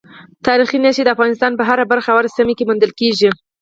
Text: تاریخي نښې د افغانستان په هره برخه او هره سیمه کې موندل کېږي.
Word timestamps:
تاریخي 0.47 0.77
نښې 0.83 1.03
د 1.05 1.09
افغانستان 1.15 1.51
په 1.55 1.63
هره 1.69 1.83
برخه 1.91 2.09
او 2.11 2.17
هره 2.19 2.29
سیمه 2.37 2.53
کې 2.57 2.67
موندل 2.69 2.91
کېږي. 2.99 3.29